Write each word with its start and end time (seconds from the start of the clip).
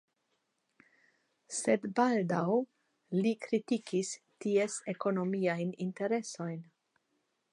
Sed 1.57 1.83
baldaŭ 1.99 2.47
li 3.17 3.35
kritikis 3.47 4.11
ties 4.45 4.79
ekonomiajn 4.97 5.77
interesojn. 5.89 6.61